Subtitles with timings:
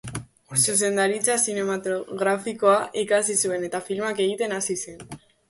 [0.61, 5.07] Zuzendaritza zinematografikoa ikasi zuen eta filmak egiten hasi zen.